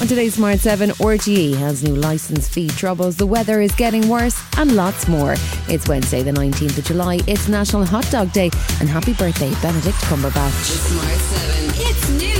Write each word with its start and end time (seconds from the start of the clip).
On 0.00 0.06
today's 0.06 0.34
Smart 0.34 0.60
7, 0.60 0.90
RTE 0.92 1.54
has 1.56 1.82
new 1.82 1.94
licence 1.94 2.48
fee 2.48 2.68
troubles, 2.68 3.16
the 3.16 3.26
weather 3.26 3.60
is 3.60 3.70
getting 3.72 4.08
worse, 4.08 4.42
and 4.56 4.74
lots 4.74 5.06
more. 5.06 5.34
It's 5.68 5.86
Wednesday, 5.88 6.22
the 6.22 6.30
19th 6.30 6.78
of 6.78 6.84
July. 6.86 7.20
It's 7.26 7.48
National 7.48 7.84
Hot 7.84 8.10
Dog 8.10 8.32
Day, 8.32 8.50
and 8.80 8.88
happy 8.88 9.12
birthday, 9.12 9.52
Benedict 9.60 9.98
Cumberbatch. 10.04 10.52
Smart 10.52 11.06
7. 11.06 11.86
It's 11.86 12.08
news. 12.08 12.39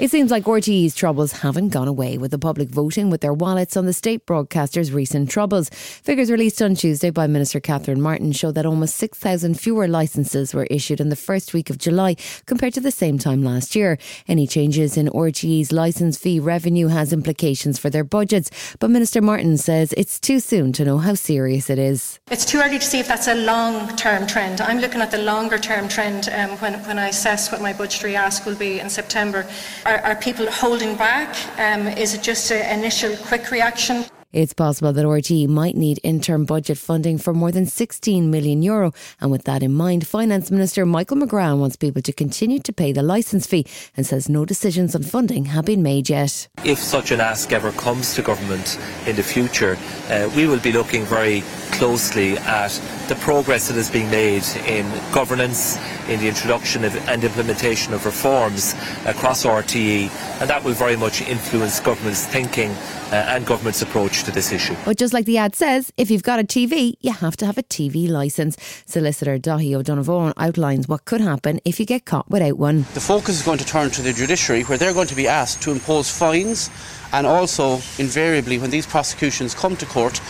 It 0.00 0.10
seems 0.10 0.30
like 0.30 0.44
RTE's 0.44 0.94
troubles 0.94 1.30
haven't 1.30 1.68
gone 1.74 1.86
away 1.86 2.16
with 2.16 2.30
the 2.30 2.38
public 2.38 2.70
voting 2.70 3.10
with 3.10 3.20
their 3.20 3.34
wallets 3.34 3.76
on 3.76 3.84
the 3.84 3.92
state 3.92 4.24
broadcaster's 4.24 4.92
recent 4.92 5.28
troubles. 5.28 5.68
Figures 5.68 6.30
released 6.30 6.62
on 6.62 6.74
Tuesday 6.74 7.10
by 7.10 7.26
Minister 7.26 7.60
Catherine 7.60 8.00
Martin 8.00 8.32
show 8.32 8.50
that 8.50 8.64
almost 8.64 8.96
6,000 8.96 9.60
fewer 9.60 9.86
licences 9.86 10.54
were 10.54 10.64
issued 10.70 11.02
in 11.02 11.10
the 11.10 11.16
first 11.16 11.52
week 11.52 11.68
of 11.68 11.76
July 11.76 12.16
compared 12.46 12.72
to 12.72 12.80
the 12.80 12.90
same 12.90 13.18
time 13.18 13.42
last 13.42 13.76
year. 13.76 13.98
Any 14.26 14.46
changes 14.46 14.96
in 14.96 15.08
RTE's 15.08 15.70
licence 15.70 16.16
fee 16.16 16.40
revenue 16.40 16.86
has 16.86 17.12
implications 17.12 17.78
for 17.78 17.90
their 17.90 18.02
budgets, 18.02 18.50
but 18.78 18.88
Minister 18.88 19.20
Martin 19.20 19.58
says 19.58 19.92
it's 19.98 20.18
too 20.18 20.40
soon 20.40 20.72
to 20.72 20.84
know 20.86 20.96
how 20.96 21.12
serious 21.12 21.68
it 21.68 21.78
is. 21.78 22.18
It's 22.30 22.46
too 22.46 22.58
early 22.58 22.78
to 22.78 22.86
see 22.86 23.00
if 23.00 23.08
that's 23.08 23.28
a 23.28 23.34
long 23.34 23.94
term 23.96 24.26
trend. 24.26 24.62
I'm 24.62 24.78
looking 24.78 25.02
at 25.02 25.10
the 25.10 25.18
longer 25.18 25.58
term 25.58 25.88
trend 25.88 26.30
um, 26.30 26.56
when, 26.60 26.82
when 26.84 26.98
I 26.98 27.08
assess 27.08 27.52
what 27.52 27.60
my 27.60 27.74
budgetary 27.74 28.16
ask 28.16 28.46
will 28.46 28.56
be 28.56 28.80
in 28.80 28.88
September. 28.88 29.46
Are, 29.90 29.98
are 30.02 30.14
people 30.14 30.48
holding 30.48 30.94
back? 30.94 31.34
Um, 31.58 31.88
is 31.88 32.14
it 32.14 32.22
just 32.22 32.52
an 32.52 32.78
initial 32.78 33.16
quick 33.26 33.50
reaction? 33.50 34.04
It's 34.32 34.52
possible 34.52 34.92
that 34.92 35.04
RTE 35.04 35.48
might 35.48 35.74
need 35.74 35.98
interim 36.04 36.44
budget 36.44 36.78
funding 36.78 37.18
for 37.18 37.34
more 37.34 37.50
than 37.50 37.66
16 37.66 38.30
million 38.30 38.62
euro. 38.62 38.92
And 39.20 39.32
with 39.32 39.42
that 39.46 39.64
in 39.64 39.74
mind, 39.74 40.06
Finance 40.06 40.52
Minister 40.52 40.86
Michael 40.86 41.16
McGrath 41.16 41.58
wants 41.58 41.74
people 41.74 42.02
to 42.02 42.12
continue 42.12 42.60
to 42.60 42.72
pay 42.72 42.92
the 42.92 43.02
licence 43.02 43.48
fee 43.48 43.66
and 43.96 44.06
says 44.06 44.28
no 44.28 44.44
decisions 44.44 44.94
on 44.94 45.02
funding 45.02 45.46
have 45.46 45.64
been 45.64 45.82
made 45.82 46.08
yet. 46.08 46.46
If 46.64 46.78
such 46.78 47.10
an 47.10 47.20
ask 47.20 47.52
ever 47.52 47.72
comes 47.72 48.14
to 48.14 48.22
government 48.22 48.78
in 49.08 49.16
the 49.16 49.24
future, 49.24 49.76
uh, 50.08 50.30
we 50.36 50.46
will 50.46 50.60
be 50.60 50.70
looking 50.70 51.04
very 51.04 51.42
closely 51.80 52.36
at 52.36 52.68
the 53.08 53.14
progress 53.14 53.68
that 53.68 53.76
is 53.78 53.90
being 53.90 54.10
made 54.10 54.44
in 54.66 54.84
governance, 55.12 55.78
in 56.10 56.20
the 56.20 56.28
introduction 56.28 56.84
of, 56.84 56.94
and 57.08 57.24
implementation 57.24 57.94
of 57.94 58.04
reforms 58.04 58.74
across 59.06 59.46
RTE, 59.46 60.10
and 60.42 60.50
that 60.50 60.62
will 60.62 60.74
very 60.74 60.94
much 60.94 61.22
influence 61.22 61.80
government's 61.80 62.26
thinking 62.26 62.70
uh, 62.70 63.32
and 63.32 63.46
government's 63.46 63.80
approach 63.80 64.24
to 64.24 64.30
this 64.30 64.52
issue. 64.52 64.76
But 64.84 64.98
just 64.98 65.14
like 65.14 65.24
the 65.24 65.38
ad 65.38 65.56
says, 65.56 65.90
if 65.96 66.10
you've 66.10 66.22
got 66.22 66.38
a 66.38 66.42
TV, 66.42 66.96
you 67.00 67.12
have 67.12 67.34
to 67.38 67.46
have 67.46 67.56
a 67.56 67.62
TV 67.62 68.10
licence. 68.10 68.58
Solicitor 68.84 69.38
Dahi 69.38 69.74
O'Donovan 69.74 70.34
outlines 70.36 70.86
what 70.86 71.06
could 71.06 71.22
happen 71.22 71.60
if 71.64 71.80
you 71.80 71.86
get 71.86 72.04
caught 72.04 72.28
without 72.28 72.58
one. 72.58 72.82
The 72.92 73.00
focus 73.00 73.36
is 73.36 73.42
going 73.42 73.56
to 73.56 73.64
turn 73.64 73.88
to 73.92 74.02
the 74.02 74.12
judiciary, 74.12 74.64
where 74.64 74.76
they're 74.76 74.92
going 74.92 75.08
to 75.08 75.16
be 75.16 75.26
asked 75.26 75.62
to 75.62 75.72
impose 75.72 76.10
fines, 76.10 76.68
and 77.14 77.26
also, 77.26 77.80
invariably, 77.98 78.58
when 78.58 78.68
these 78.68 78.86
prosecutions 78.86 79.54
come 79.54 79.76
to 79.78 79.86
court, 79.86 80.20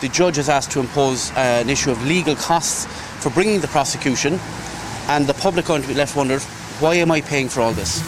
the 0.00 0.08
judge 0.08 0.38
is 0.38 0.48
asked 0.48 0.70
to 0.72 0.80
impose 0.80 1.30
uh, 1.32 1.62
an 1.62 1.70
issue 1.70 1.90
of 1.90 2.04
legal 2.06 2.36
costs 2.36 2.86
for 3.22 3.30
bringing 3.30 3.60
the 3.60 3.68
prosecution, 3.68 4.38
and 5.08 5.26
the 5.26 5.34
public 5.34 5.66
are 5.66 5.68
going 5.68 5.82
to 5.82 5.88
be 5.88 5.94
left 5.94 6.16
wondering, 6.16 6.40
why 6.80 6.94
am 6.96 7.10
I 7.10 7.20
paying 7.20 7.48
for 7.48 7.60
all 7.60 7.72
this? 7.72 8.02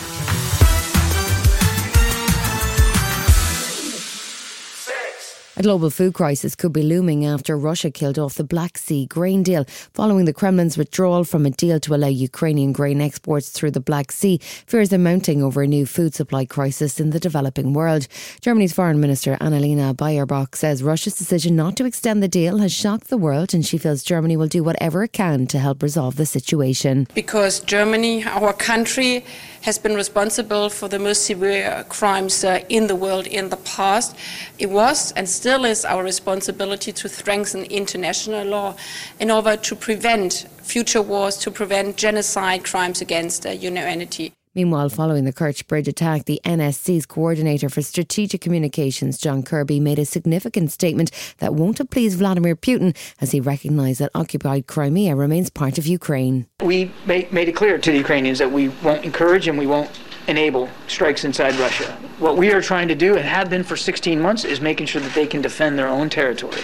A 5.58 5.62
global 5.62 5.90
food 5.90 6.14
crisis 6.14 6.54
could 6.54 6.72
be 6.72 6.84
looming 6.84 7.26
after 7.26 7.58
Russia 7.58 7.90
killed 7.90 8.16
off 8.16 8.36
the 8.36 8.44
Black 8.44 8.78
Sea 8.78 9.06
grain 9.06 9.42
deal. 9.42 9.64
Following 9.92 10.24
the 10.24 10.32
Kremlin's 10.32 10.78
withdrawal 10.78 11.24
from 11.24 11.44
a 11.46 11.50
deal 11.50 11.80
to 11.80 11.96
allow 11.96 12.06
Ukrainian 12.06 12.72
grain 12.72 13.00
exports 13.00 13.48
through 13.48 13.72
the 13.72 13.80
Black 13.80 14.12
Sea, 14.12 14.38
fears 14.38 14.92
are 14.92 14.98
mounting 14.98 15.42
over 15.42 15.62
a 15.62 15.66
new 15.66 15.84
food 15.84 16.14
supply 16.14 16.44
crisis 16.44 17.00
in 17.00 17.10
the 17.10 17.18
developing 17.18 17.72
world. 17.72 18.06
Germany's 18.40 18.72
Foreign 18.72 19.00
Minister 19.00 19.36
Annalena 19.40 19.96
Baerbock 19.96 20.54
says 20.54 20.84
Russia's 20.84 21.16
decision 21.16 21.56
not 21.56 21.76
to 21.78 21.86
extend 21.86 22.22
the 22.22 22.28
deal 22.28 22.58
has 22.58 22.72
shocked 22.72 23.08
the 23.08 23.18
world 23.18 23.52
and 23.52 23.66
she 23.66 23.78
feels 23.78 24.04
Germany 24.04 24.36
will 24.36 24.46
do 24.46 24.62
whatever 24.62 25.02
it 25.02 25.12
can 25.12 25.48
to 25.48 25.58
help 25.58 25.82
resolve 25.82 26.14
the 26.14 26.26
situation. 26.26 27.08
Because 27.16 27.58
Germany, 27.58 28.22
our 28.22 28.52
country, 28.52 29.24
has 29.62 29.78
been 29.78 29.94
responsible 29.94 30.70
for 30.70 30.88
the 30.88 30.98
most 30.98 31.26
severe 31.26 31.84
crimes 31.88 32.44
uh, 32.44 32.62
in 32.68 32.86
the 32.86 32.96
world 32.96 33.26
in 33.26 33.48
the 33.48 33.56
past. 33.58 34.16
It 34.58 34.70
was 34.70 35.12
and 35.12 35.28
still 35.28 35.64
is 35.64 35.84
our 35.84 36.02
responsibility 36.02 36.92
to 36.92 37.08
strengthen 37.08 37.64
international 37.64 38.46
law 38.46 38.76
in 39.20 39.30
order 39.30 39.56
to 39.56 39.76
prevent 39.76 40.46
future 40.62 41.02
wars, 41.02 41.36
to 41.38 41.50
prevent 41.50 41.96
genocide, 41.96 42.64
crimes 42.64 43.00
against 43.00 43.46
uh, 43.46 43.50
humanity. 43.50 44.32
Meanwhile, 44.58 44.88
following 44.88 45.24
the 45.24 45.32
Kerch 45.32 45.68
Bridge 45.68 45.86
attack, 45.86 46.24
the 46.24 46.40
NSC's 46.44 47.06
coordinator 47.06 47.68
for 47.68 47.80
strategic 47.80 48.40
communications, 48.40 49.16
John 49.16 49.44
Kirby, 49.44 49.78
made 49.78 50.00
a 50.00 50.04
significant 50.04 50.72
statement 50.72 51.12
that 51.38 51.54
won't 51.54 51.78
have 51.78 51.90
pleased 51.90 52.18
Vladimir 52.18 52.56
Putin 52.56 52.96
as 53.20 53.30
he 53.30 53.38
recognised 53.38 54.00
that 54.00 54.10
occupied 54.16 54.66
Crimea 54.66 55.14
remains 55.14 55.48
part 55.48 55.78
of 55.78 55.86
Ukraine. 55.86 56.48
We 56.60 56.90
made 57.06 57.48
it 57.48 57.54
clear 57.54 57.78
to 57.78 57.90
the 57.92 57.98
Ukrainians 57.98 58.40
that 58.40 58.50
we 58.50 58.70
won't 58.82 59.04
encourage 59.04 59.46
and 59.46 59.56
we 59.56 59.68
won't 59.68 59.90
enable 60.26 60.68
strikes 60.88 61.24
inside 61.24 61.54
Russia. 61.54 61.96
What 62.18 62.36
we 62.36 62.50
are 62.50 62.60
trying 62.60 62.88
to 62.88 62.96
do, 62.96 63.14
and 63.14 63.24
have 63.24 63.48
been 63.48 63.62
for 63.62 63.76
16 63.76 64.20
months, 64.20 64.44
is 64.44 64.60
making 64.60 64.88
sure 64.88 65.00
that 65.00 65.14
they 65.14 65.28
can 65.28 65.40
defend 65.40 65.78
their 65.78 65.86
own 65.86 66.10
territory. 66.10 66.62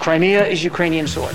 Crimea 0.00 0.46
is 0.46 0.64
Ukrainian 0.64 1.06
soil. 1.06 1.34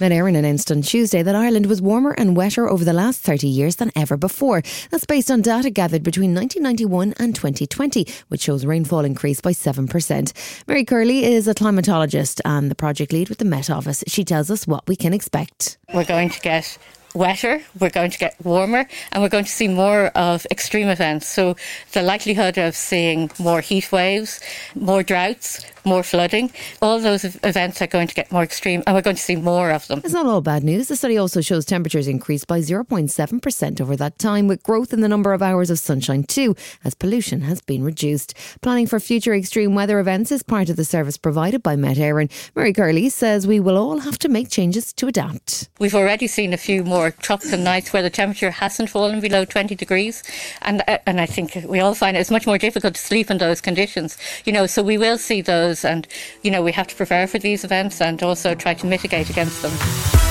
Met 0.00 0.12
Éireann 0.12 0.38
announced 0.38 0.72
on 0.72 0.80
Tuesday 0.80 1.22
that 1.22 1.34
Ireland 1.34 1.66
was 1.66 1.82
warmer 1.82 2.12
and 2.12 2.34
wetter 2.34 2.66
over 2.66 2.86
the 2.86 2.94
last 2.94 3.20
30 3.20 3.46
years 3.46 3.76
than 3.76 3.92
ever 3.94 4.16
before. 4.16 4.62
That's 4.90 5.04
based 5.04 5.30
on 5.30 5.42
data 5.42 5.68
gathered 5.68 6.02
between 6.02 6.34
1991 6.34 7.12
and 7.18 7.34
2020, 7.34 8.06
which 8.28 8.40
shows 8.40 8.64
rainfall 8.64 9.04
increased 9.04 9.42
by 9.42 9.52
7%. 9.52 10.32
Mary 10.66 10.86
Curley 10.86 11.26
is 11.26 11.46
a 11.46 11.54
climatologist 11.54 12.40
and 12.46 12.70
the 12.70 12.74
project 12.74 13.12
lead 13.12 13.28
with 13.28 13.38
the 13.38 13.44
Met 13.44 13.68
Office. 13.68 14.02
She 14.06 14.24
tells 14.24 14.50
us 14.50 14.66
what 14.66 14.88
we 14.88 14.96
can 14.96 15.12
expect. 15.12 15.76
We're 15.92 16.04
going 16.04 16.30
to 16.30 16.40
get 16.40 16.78
wetter, 17.14 17.62
we're 17.78 17.90
going 17.90 18.10
to 18.10 18.18
get 18.18 18.34
warmer, 18.44 18.86
and 19.12 19.22
we're 19.22 19.28
going 19.28 19.44
to 19.44 19.50
see 19.50 19.68
more 19.68 20.06
of 20.08 20.46
extreme 20.50 20.88
events. 20.88 21.26
So, 21.26 21.56
the 21.92 22.02
likelihood 22.02 22.58
of 22.58 22.74
seeing 22.76 23.30
more 23.38 23.60
heat 23.60 23.92
waves, 23.92 24.40
more 24.74 25.02
droughts, 25.02 25.64
more 25.84 26.02
flooding, 26.02 26.52
all 26.82 27.00
those 27.00 27.24
events 27.24 27.80
are 27.80 27.86
going 27.86 28.08
to 28.08 28.14
get 28.14 28.30
more 28.30 28.42
extreme, 28.42 28.82
and 28.86 28.94
we're 28.94 29.02
going 29.02 29.16
to 29.16 29.22
see 29.22 29.36
more 29.36 29.70
of 29.70 29.86
them. 29.88 30.00
It's 30.04 30.12
not 30.12 30.26
all 30.26 30.40
bad 30.40 30.64
news. 30.64 30.88
The 30.88 30.96
study 30.96 31.16
also 31.16 31.40
shows 31.40 31.64
temperatures 31.64 32.06
increased 32.06 32.46
by 32.46 32.60
0.7% 32.60 33.80
over 33.80 33.96
that 33.96 34.18
time, 34.18 34.46
with 34.46 34.62
growth 34.62 34.92
in 34.92 35.00
the 35.00 35.08
number 35.08 35.32
of 35.32 35.42
hours 35.42 35.70
of 35.70 35.78
sunshine 35.78 36.24
too, 36.24 36.54
as 36.84 36.94
pollution 36.94 37.42
has 37.42 37.60
been 37.60 37.82
reduced. 37.82 38.34
Planning 38.60 38.86
for 38.86 39.00
future 39.00 39.34
extreme 39.34 39.74
weather 39.74 39.98
events 39.98 40.30
is 40.30 40.42
part 40.42 40.68
of 40.68 40.76
the 40.76 40.84
service 40.84 41.16
provided 41.16 41.62
by 41.62 41.76
Met 41.76 41.96
Éireann. 41.96 42.30
Mary 42.54 42.72
Curley 42.72 43.08
says 43.08 43.46
we 43.46 43.60
will 43.60 43.76
all 43.76 43.98
have 44.00 44.18
to 44.18 44.28
make 44.28 44.50
changes 44.50 44.92
to 44.94 45.06
adapt. 45.06 45.68
We've 45.78 45.94
already 45.94 46.26
seen 46.26 46.52
a 46.52 46.58
few 46.58 46.84
more 46.84 46.99
tropical 47.08 47.58
nights 47.58 47.92
where 47.92 48.02
the 48.02 48.10
temperature 48.10 48.50
hasn't 48.50 48.90
fallen 48.90 49.20
below 49.20 49.46
20 49.46 49.74
degrees, 49.74 50.22
and 50.62 50.82
uh, 50.86 50.98
and 51.06 51.20
I 51.20 51.26
think 51.26 51.56
we 51.66 51.80
all 51.80 51.94
find 51.94 52.16
it's 52.16 52.30
much 52.30 52.46
more 52.46 52.58
difficult 52.58 52.94
to 52.96 53.00
sleep 53.00 53.30
in 53.30 53.38
those 53.38 53.62
conditions. 53.62 54.18
You 54.44 54.52
know, 54.52 54.66
so 54.66 54.82
we 54.82 54.98
will 54.98 55.16
see 55.16 55.40
those, 55.40 55.84
and 55.84 56.06
you 56.42 56.50
know 56.50 56.62
we 56.62 56.72
have 56.72 56.88
to 56.88 56.94
prepare 56.94 57.26
for 57.26 57.38
these 57.38 57.64
events 57.64 58.00
and 58.02 58.22
also 58.22 58.54
try 58.54 58.74
to 58.74 58.86
mitigate 58.86 59.30
against 59.30 59.62
them. 59.62 60.29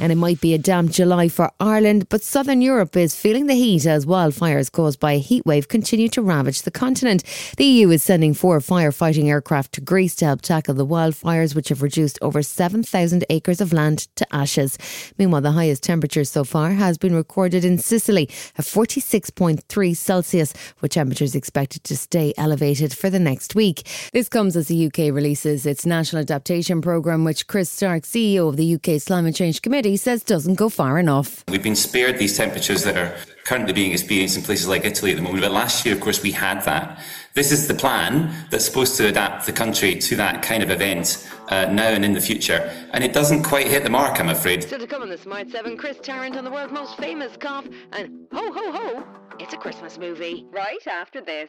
And 0.00 0.10
it 0.10 0.16
might 0.16 0.40
be 0.40 0.54
a 0.54 0.58
damp 0.58 0.90
July 0.90 1.28
for 1.28 1.50
Ireland, 1.60 2.08
but 2.08 2.22
southern 2.22 2.62
Europe 2.62 2.96
is 2.96 3.14
feeling 3.14 3.46
the 3.46 3.54
heat 3.54 3.84
as 3.84 4.06
wildfires 4.06 4.72
caused 4.72 4.98
by 4.98 5.12
a 5.12 5.22
heatwave 5.22 5.68
continue 5.68 6.08
to 6.08 6.22
ravage 6.22 6.62
the 6.62 6.70
continent. 6.70 7.22
The 7.58 7.66
EU 7.66 7.90
is 7.90 8.02
sending 8.02 8.32
four 8.32 8.58
firefighting 8.60 9.26
aircraft 9.26 9.74
to 9.74 9.82
Greece 9.82 10.16
to 10.16 10.24
help 10.24 10.40
tackle 10.40 10.72
the 10.72 10.86
wildfires, 10.86 11.54
which 11.54 11.68
have 11.68 11.82
reduced 11.82 12.18
over 12.22 12.42
7,000 12.42 13.26
acres 13.28 13.60
of 13.60 13.74
land 13.74 14.08
to 14.16 14.26
ashes. 14.34 14.78
Meanwhile, 15.18 15.42
the 15.42 15.52
highest 15.52 15.82
temperature 15.82 16.24
so 16.24 16.44
far 16.44 16.70
has 16.70 16.96
been 16.96 17.14
recorded 17.14 17.62
in 17.62 17.76
Sicily 17.76 18.30
at 18.56 18.64
46.3 18.64 19.96
Celsius, 19.96 20.54
with 20.80 20.92
temperatures 20.92 21.34
expected 21.34 21.84
to 21.84 21.96
stay 21.96 22.32
elevated 22.38 22.94
for 22.94 23.10
the 23.10 23.20
next 23.20 23.54
week. 23.54 23.86
This 24.14 24.30
comes 24.30 24.56
as 24.56 24.68
the 24.68 24.86
UK 24.86 25.14
releases 25.14 25.66
its 25.66 25.84
National 25.84 26.22
Adaptation 26.22 26.80
Programme, 26.80 27.24
which 27.24 27.46
Chris 27.46 27.70
Stark, 27.70 28.04
CEO 28.04 28.48
of 28.48 28.56
the 28.56 28.76
UK's 28.76 29.04
Climate 29.04 29.34
Change 29.34 29.60
Committee, 29.60 29.89
says 29.96 30.22
doesn't 30.22 30.54
go 30.54 30.68
far 30.68 30.98
enough. 30.98 31.44
We've 31.48 31.62
been 31.62 31.76
spared 31.76 32.18
these 32.18 32.36
temperatures 32.36 32.84
that 32.84 32.96
are 32.96 33.16
currently 33.44 33.72
being 33.72 33.92
experienced 33.92 34.36
in 34.36 34.42
places 34.42 34.68
like 34.68 34.84
Italy 34.84 35.10
at 35.10 35.16
the 35.16 35.22
moment. 35.22 35.42
But 35.42 35.52
last 35.52 35.84
year, 35.84 35.94
of 35.94 36.00
course, 36.00 36.22
we 36.22 36.32
had 36.32 36.62
that. 36.64 37.02
This 37.34 37.52
is 37.52 37.68
the 37.68 37.74
plan 37.74 38.34
that's 38.50 38.64
supposed 38.64 38.96
to 38.96 39.08
adapt 39.08 39.46
the 39.46 39.52
country 39.52 39.94
to 39.96 40.16
that 40.16 40.42
kind 40.42 40.62
of 40.62 40.70
event 40.70 41.28
uh, 41.48 41.66
now 41.66 41.88
and 41.88 42.04
in 42.04 42.12
the 42.12 42.20
future. 42.20 42.70
And 42.92 43.02
it 43.02 43.12
doesn't 43.12 43.42
quite 43.42 43.66
hit 43.66 43.84
the 43.84 43.90
mark, 43.90 44.20
I'm 44.20 44.28
afraid. 44.28 44.62
Still 44.62 44.78
to 44.78 44.86
come 44.86 45.02
on 45.02 45.08
the 45.08 45.18
Smart 45.18 45.50
7, 45.50 45.76
Chris 45.76 45.98
Tarrant 46.02 46.36
on 46.36 46.44
the 46.44 46.50
world's 46.50 46.72
most 46.72 46.96
famous 46.96 47.36
cough, 47.36 47.66
and 47.92 48.26
ho 48.32 48.52
ho 48.52 48.72
ho, 48.72 49.04
it's 49.38 49.54
a 49.54 49.56
Christmas 49.56 49.98
movie. 49.98 50.46
Right 50.50 50.86
after 50.86 51.20
this. 51.20 51.48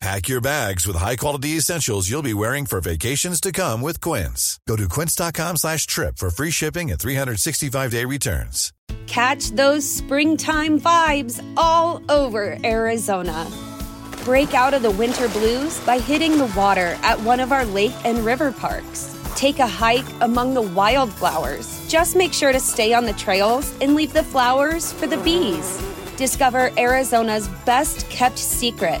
Pack 0.00 0.28
your 0.28 0.42
bags 0.42 0.86
with 0.86 0.94
high-quality 0.96 1.56
essentials 1.56 2.08
you'll 2.08 2.22
be 2.22 2.34
wearing 2.34 2.66
for 2.66 2.80
vacations 2.80 3.40
to 3.40 3.50
come 3.50 3.80
with 3.80 4.00
Quince. 4.00 4.60
Go 4.68 4.76
to 4.76 4.88
quince.com 4.88 5.56
slash 5.56 5.86
trip 5.86 6.18
for 6.18 6.28
free 6.30 6.50
shipping 6.50 6.90
and 6.90 7.00
365-day 7.00 8.04
returns. 8.04 8.72
Catch 9.06 9.50
those 9.52 9.88
springtime 9.88 10.78
vibes 10.78 11.42
all 11.56 12.02
over 12.10 12.58
Arizona. 12.62 13.50
Break 14.24 14.52
out 14.52 14.74
of 14.74 14.82
the 14.82 14.90
winter 14.90 15.28
blues 15.28 15.80
by 15.86 15.98
hitting 15.98 16.36
the 16.36 16.52
water 16.56 16.98
at 17.02 17.18
one 17.20 17.40
of 17.40 17.50
our 17.50 17.64
lake 17.64 17.94
and 18.04 18.18
river 18.18 18.52
parks. 18.52 19.16
Take 19.34 19.60
a 19.60 19.66
hike 19.66 20.06
among 20.20 20.52
the 20.54 20.62
wildflowers. 20.62 21.88
Just 21.88 22.16
make 22.16 22.34
sure 22.34 22.52
to 22.52 22.60
stay 22.60 22.92
on 22.92 23.06
the 23.06 23.12
trails 23.14 23.72
and 23.80 23.94
leave 23.94 24.12
the 24.12 24.22
flowers 24.22 24.92
for 24.92 25.06
the 25.06 25.18
bees. 25.18 25.80
Discover 26.16 26.70
Arizona's 26.76 27.48
best 27.64 28.08
kept 28.10 28.38
secret 28.38 29.00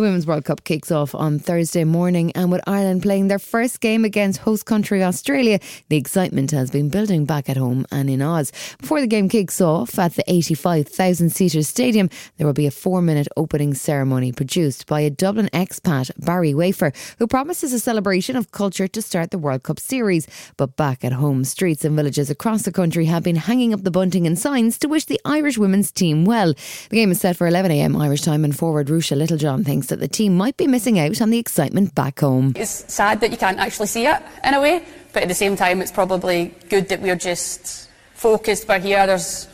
The 0.00 0.06
Women's 0.06 0.26
World 0.26 0.46
Cup 0.46 0.64
kicks 0.64 0.90
off 0.90 1.14
on 1.14 1.38
Thursday 1.38 1.84
morning, 1.84 2.32
and 2.32 2.50
with 2.50 2.62
Ireland 2.66 3.02
playing 3.02 3.28
their 3.28 3.38
first 3.38 3.80
game 3.80 4.06
against 4.06 4.40
host 4.40 4.64
country 4.64 5.04
Australia, 5.04 5.58
the 5.90 5.98
excitement 5.98 6.52
has 6.52 6.70
been 6.70 6.88
building 6.88 7.26
back 7.26 7.50
at 7.50 7.58
home 7.58 7.84
and 7.92 8.08
in 8.08 8.22
Oz. 8.22 8.50
Before 8.80 9.02
the 9.02 9.06
game 9.06 9.28
kicks 9.28 9.60
off 9.60 9.98
at 9.98 10.14
the 10.14 10.24
85,000 10.26 11.28
seater 11.28 11.62
stadium, 11.62 12.08
there 12.38 12.46
will 12.46 12.54
be 12.54 12.66
a 12.66 12.70
four 12.70 13.02
minute 13.02 13.28
opening 13.36 13.74
ceremony 13.74 14.32
produced 14.32 14.86
by 14.86 15.02
a 15.02 15.10
Dublin 15.10 15.50
expat, 15.52 16.10
Barry 16.16 16.54
Wafer, 16.54 16.94
who 17.18 17.26
promises 17.26 17.74
a 17.74 17.78
celebration 17.78 18.36
of 18.36 18.52
culture 18.52 18.88
to 18.88 19.02
start 19.02 19.32
the 19.32 19.38
World 19.38 19.64
Cup 19.64 19.78
series. 19.78 20.26
But 20.56 20.76
back 20.76 21.04
at 21.04 21.12
home, 21.12 21.44
streets 21.44 21.84
and 21.84 21.94
villages 21.94 22.30
across 22.30 22.62
the 22.62 22.72
country 22.72 23.04
have 23.04 23.22
been 23.22 23.36
hanging 23.36 23.74
up 23.74 23.82
the 23.82 23.90
bunting 23.90 24.26
and 24.26 24.38
signs 24.38 24.78
to 24.78 24.88
wish 24.88 25.04
the 25.04 25.20
Irish 25.26 25.58
women's 25.58 25.92
team 25.92 26.24
well. 26.24 26.54
The 26.88 26.96
game 26.96 27.10
is 27.10 27.20
set 27.20 27.36
for 27.36 27.46
11am 27.46 28.00
Irish 28.00 28.22
time, 28.22 28.46
and 28.46 28.56
forward 28.56 28.86
Ruesha 28.86 29.14
Littlejohn 29.14 29.62
thinks 29.62 29.89
that 29.90 30.00
the 30.00 30.08
team 30.08 30.36
might 30.36 30.56
be 30.56 30.66
missing 30.66 30.98
out 30.98 31.20
on 31.20 31.30
the 31.30 31.38
excitement 31.38 31.94
back 31.94 32.20
home. 32.20 32.54
It's 32.56 32.92
sad 32.92 33.20
that 33.20 33.30
you 33.30 33.36
can't 33.36 33.58
actually 33.58 33.86
see 33.86 34.06
it 34.06 34.22
in 34.42 34.54
a 34.54 34.60
way, 34.60 34.84
but 35.12 35.22
at 35.22 35.28
the 35.28 35.34
same 35.34 35.56
time, 35.56 35.82
it's 35.82 35.92
probably 35.92 36.54
good 36.68 36.88
that 36.88 37.00
we're 37.00 37.16
just 37.16 37.88
focused. 38.14 38.66
We're 38.66 38.80
here. 38.80 39.06
There's, 39.06 39.46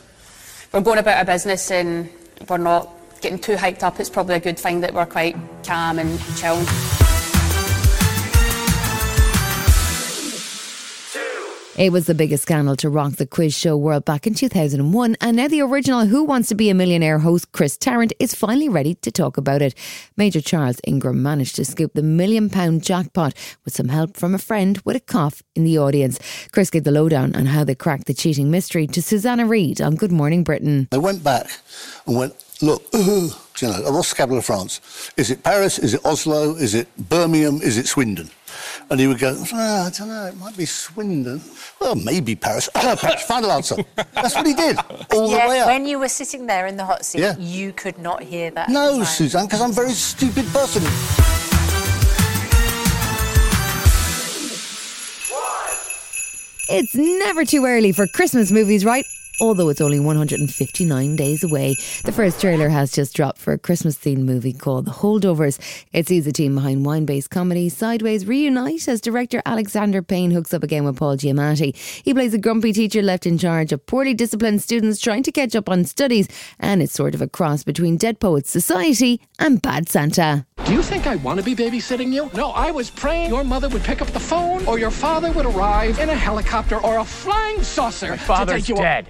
we're 0.71 0.81
going 0.81 0.99
about 0.99 1.17
our 1.17 1.25
business, 1.25 1.69
and 1.69 2.09
we're 2.47 2.57
not 2.57 2.89
getting 3.21 3.39
too 3.39 3.55
hyped 3.55 3.83
up. 3.83 3.99
It's 3.99 4.09
probably 4.09 4.35
a 4.35 4.39
good 4.39 4.57
thing 4.57 4.81
that 4.81 4.93
we're 4.93 5.05
quite 5.05 5.35
calm 5.63 5.99
and 5.99 6.19
chill. 6.37 6.65
It 11.77 11.91
was 11.91 12.07
the 12.07 12.15
biggest 12.15 12.41
scandal 12.41 12.75
to 12.77 12.89
rock 12.89 13.17
the 13.17 13.27
quiz 13.27 13.55
show 13.55 13.77
world 13.77 14.03
back 14.03 14.25
in 14.25 14.33
2001, 14.33 15.15
and 15.21 15.37
now 15.37 15.47
the 15.47 15.61
original 15.61 16.07
Who 16.07 16.23
Wants 16.23 16.49
to 16.49 16.55
Be 16.55 16.71
a 16.71 16.73
Millionaire 16.73 17.19
host, 17.19 17.51
Chris 17.51 17.77
Tarrant, 17.77 18.13
is 18.19 18.33
finally 18.33 18.67
ready 18.67 18.95
to 18.95 19.11
talk 19.11 19.37
about 19.37 19.61
it. 19.61 19.75
Major 20.17 20.41
Charles 20.41 20.81
Ingram 20.87 21.21
managed 21.21 21.55
to 21.57 21.65
scoop 21.65 21.93
the 21.93 22.01
million 22.01 22.49
pound 22.49 22.81
jackpot 22.81 23.35
with 23.63 23.75
some 23.75 23.89
help 23.89 24.17
from 24.17 24.33
a 24.33 24.39
friend 24.39 24.81
with 24.85 24.95
a 24.95 24.99
cough 24.99 25.43
in 25.53 25.65
the 25.65 25.77
audience. 25.77 26.17
Chris 26.51 26.71
gave 26.71 26.83
the 26.83 26.89
lowdown 26.89 27.35
on 27.35 27.45
how 27.45 27.63
they 27.63 27.75
cracked 27.75 28.07
the 28.07 28.15
cheating 28.15 28.49
mystery 28.49 28.87
to 28.87 28.99
Susanna 28.99 29.45
Reid 29.45 29.79
on 29.79 29.97
Good 29.97 30.11
Morning 30.11 30.43
Britain. 30.43 30.87
They 30.89 30.97
went 30.97 31.23
back 31.23 31.45
and 32.07 32.17
went, 32.17 32.33
look, 32.59 32.87
you 32.93 33.29
know, 33.61 33.91
what's 33.91 34.09
the 34.09 34.15
capital 34.15 34.39
of 34.39 34.45
France? 34.45 35.11
Is 35.15 35.29
it 35.29 35.43
Paris? 35.43 35.77
Is 35.77 35.93
it 35.93 36.03
Oslo? 36.03 36.55
Is 36.55 36.73
it 36.73 36.87
Birmingham? 36.97 37.61
Is 37.61 37.77
it 37.77 37.85
Swindon? 37.85 38.31
And 38.89 38.99
he 39.01 39.07
would 39.07 39.19
go, 39.19 39.35
ah, 39.53 39.87
I 39.87 39.89
don't 39.89 40.07
know, 40.07 40.25
it 40.27 40.37
might 40.37 40.55
be 40.55 40.65
Swindon. 40.65 41.41
Well, 41.81 41.95
maybe 41.95 42.35
Paris. 42.35 42.69
Paris, 42.73 43.21
final 43.23 43.51
answer. 43.51 43.75
That's 44.13 44.33
what 44.33 44.47
he 44.47 44.53
did, 44.53 44.77
all 45.11 45.29
Yeah, 45.29 45.43
the 45.43 45.49
way 45.49 45.59
up. 45.59 45.67
When 45.67 45.85
you 45.85 45.99
were 45.99 46.07
sitting 46.07 46.45
there 46.47 46.67
in 46.67 46.77
the 46.77 46.85
hot 46.85 47.03
seat, 47.03 47.19
Yeah. 47.19 47.35
you 47.37 47.73
could 47.73 47.97
not 47.97 48.23
hear 48.23 48.49
that. 48.51 48.69
No. 48.69 49.03
Suzanne, 49.03 49.45
because 49.45 49.61
I'm 49.61 49.71
a 49.71 49.73
very 49.73 49.91
stupid 49.91 50.45
person. 50.47 50.83
It's 56.69 56.95
never 56.95 57.45
too 57.45 57.65
early 57.65 57.91
for 57.93 58.07
Christmas 58.07 58.51
movies, 58.51 58.83
right? 58.83 59.05
Although 59.39 59.69
it's 59.69 59.81
only 59.81 59.99
159 59.99 61.15
days 61.15 61.43
away. 61.43 61.75
The 62.03 62.11
first 62.11 62.41
trailer 62.41 62.69
has 62.69 62.91
just 62.91 63.15
dropped 63.15 63.37
for 63.37 63.53
a 63.53 63.57
Christmas 63.59 63.95
themed 63.95 64.25
movie 64.25 64.53
called 64.53 64.85
The 64.85 64.91
Holdovers. 64.91 65.59
It 65.93 66.07
sees 66.07 66.25
the 66.25 66.31
team 66.31 66.55
behind 66.55 66.85
wine 66.85 67.05
based 67.05 67.29
comedy 67.29 67.69
Sideways 67.69 68.25
reunite 68.25 68.87
as 68.87 68.99
director 68.99 69.43
Alexander 69.45 70.01
Payne 70.01 70.31
hooks 70.31 70.55
up 70.55 70.63
again 70.63 70.85
with 70.85 70.97
Paul 70.97 71.17
Giamatti. 71.17 71.75
He 72.03 72.15
plays 72.15 72.33
a 72.33 72.39
grumpy 72.39 72.73
teacher 72.73 73.03
left 73.03 73.27
in 73.27 73.37
charge 73.37 73.71
of 73.71 73.85
poorly 73.85 74.15
disciplined 74.15 74.63
students 74.63 74.99
trying 74.99 75.21
to 75.21 75.31
catch 75.31 75.55
up 75.55 75.69
on 75.69 75.85
studies, 75.85 76.27
and 76.59 76.81
it's 76.81 76.93
sort 76.93 77.13
of 77.13 77.21
a 77.21 77.27
cross 77.27 77.63
between 77.63 77.97
Dead 77.97 78.19
Poets 78.19 78.49
Society 78.49 79.21
and 79.37 79.61
Bad 79.61 79.87
Santa. 79.87 80.47
Do 80.65 80.73
you 80.73 80.81
think 80.81 81.05
I 81.05 81.15
want 81.17 81.39
to 81.39 81.45
be 81.45 81.55
babysitting 81.55 82.11
you? 82.11 82.31
No, 82.33 82.49
I 82.49 82.71
was 82.71 82.89
praying 82.89 83.29
your 83.29 83.43
mother 83.43 83.69
would 83.69 83.83
pick 83.83 84.01
up 84.01 84.07
the 84.09 84.19
phone 84.19 84.65
or 84.65 84.79
your 84.79 84.91
father 84.91 85.31
would 85.31 85.45
arrive 85.45 85.99
in 85.99 86.09
a 86.09 86.15
helicopter 86.15 86.77
or 86.83 86.97
a 86.97 87.05
flying 87.05 87.61
saucer. 87.61 88.09
My 88.09 88.17
father's 88.17 88.65
to 88.65 88.73
take 88.73 89.05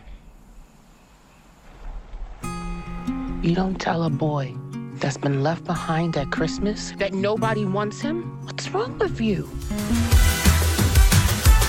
You 3.43 3.53
don't 3.53 3.79
tell 3.79 4.03
a 4.03 4.09
boy 4.09 4.55
that's 4.95 5.15
been 5.15 5.43
left 5.43 5.63
behind 5.63 6.17
at 6.17 6.31
Christmas 6.31 6.91
that 6.97 7.13
nobody 7.13 7.65
wants 7.65 8.01
him? 8.01 8.43
What's 8.43 8.67
wrong 8.71 8.97
with 8.97 9.21
you? 9.21 9.47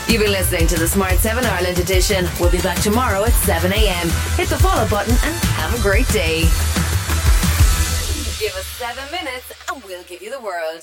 You've 0.09 0.23
been 0.23 0.33
listening 0.33 0.67
to 0.69 0.79
the 0.79 0.89
Smart 0.89 1.17
7 1.17 1.45
Ireland 1.45 1.79
edition. 1.79 2.27
We'll 2.41 2.51
be 2.51 2.63
back 2.63 2.81
tomorrow 2.81 3.23
at 3.23 3.33
7 3.33 3.71
a.m. 3.71 4.09
Hit 4.37 4.49
the 4.49 4.57
follow 4.57 4.89
button 4.89 5.13
and 5.13 5.35
have 5.61 5.79
a 5.79 5.83
great 5.83 6.09
day. 6.09 6.41
Give 8.41 8.55
us 8.57 8.67
seven 8.79 9.05
minutes 9.13 9.53
and 9.71 9.85
we'll 9.85 10.05
give 10.05 10.23
you 10.23 10.31
the 10.31 10.41
world. 10.41 10.83